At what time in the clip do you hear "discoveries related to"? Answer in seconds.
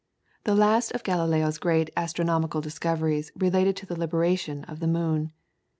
2.59-3.85